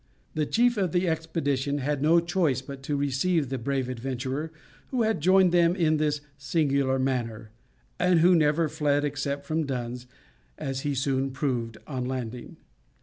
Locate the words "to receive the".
2.81-3.59